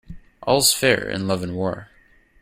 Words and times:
All's 0.41 0.73
fair 0.73 1.07
in 1.07 1.27
love 1.27 1.43
and 1.43 1.53
war. 1.55 1.89